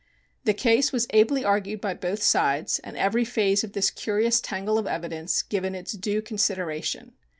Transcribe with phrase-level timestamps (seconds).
[0.45, 4.79] The case was ably argued by both sides, and every phase of this curious tangle
[4.79, 7.11] of evidence given its due consideration.